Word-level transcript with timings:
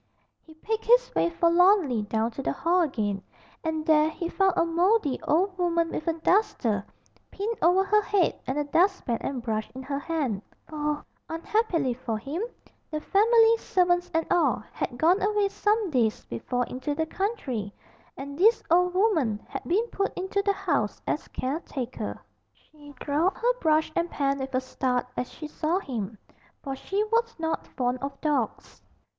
He 0.41 0.55
picked 0.55 0.85
his 0.85 1.13
way 1.13 1.29
forlornly 1.29 2.01
down 2.01 2.31
to 2.31 2.41
the 2.41 2.51
hall 2.53 2.81
again, 2.81 3.21
and 3.63 3.85
there 3.85 4.09
he 4.09 4.29
found 4.29 4.53
a 4.57 4.65
mouldy 4.65 5.21
old 5.21 5.55
woman 5.59 5.91
with 5.91 6.07
a 6.07 6.13
duster 6.13 6.83
pinned 7.29 7.55
over 7.61 7.83
her 7.83 8.01
head 8.01 8.39
and 8.47 8.57
a 8.57 8.63
dustpan 8.63 9.19
and 9.21 9.43
brush 9.43 9.69
in 9.75 9.83
her 9.83 9.99
hand; 9.99 10.41
for, 10.67 11.05
unhappily 11.29 11.93
for 11.93 12.17
him, 12.17 12.41
the 12.89 12.99
family, 12.99 13.57
servants 13.57 14.09
and 14.11 14.25
all, 14.33 14.63
had 14.73 14.97
gone 14.97 15.21
away 15.21 15.47
some 15.49 15.91
days 15.91 16.25
before 16.25 16.63
into 16.65 16.95
the 16.95 17.05
country, 17.05 17.71
and 18.17 18.39
this 18.39 18.63
old 18.71 18.95
woman 18.95 19.39
had 19.49 19.63
been 19.65 19.85
put 19.91 20.11
into 20.17 20.41
the 20.41 20.53
house 20.53 20.99
as 21.05 21.27
caretaker. 21.27 22.19
She 22.53 22.91
dropped 22.99 23.37
her 23.37 23.53
brush 23.59 23.91
and 23.95 24.09
pan 24.09 24.39
with 24.39 24.55
a 24.55 24.61
start 24.61 25.05
as 25.15 25.31
she 25.31 25.45
saw 25.45 25.77
him, 25.77 26.17
for 26.63 26.75
she 26.75 27.03
was 27.03 27.35
not 27.37 27.67
fond 27.67 27.99
of 27.99 28.19
dogs. 28.19 28.81